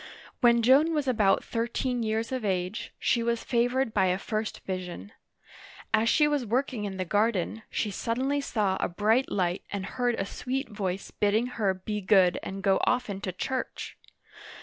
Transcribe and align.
When 0.39 0.63
Joan 0.63 0.95
was 0.95 1.07
about 1.07 1.43
thirteen 1.43 2.01
years 2.01 2.31
of 2.31 2.43
age, 2.43 2.91
she 2.97 3.21
was 3.21 3.43
fa 3.43 3.67
vored 3.69 3.93
by 3.93 4.07
a 4.07 4.17
first 4.17 4.61
vision: 4.65 5.11
as 5.93 6.09
she 6.09 6.27
was 6.27 6.43
working 6.43 6.85
in 6.85 6.97
the 6.97 7.05
garden, 7.05 7.61
she 7.69 7.91
suddenly 7.91 8.41
saw 8.41 8.77
a 8.79 8.89
bright 8.89 9.29
light 9.31 9.63
and 9.71 9.85
heard 9.85 10.15
a 10.15 10.25
sweet 10.25 10.69
voice 10.69 11.11
bidding 11.11 11.45
her 11.45 11.75
be 11.75 12.01
good 12.01 12.39
and 12.41 12.63
go 12.63 12.79
often 12.83 13.21
to 13.21 13.31
church. 13.31 13.95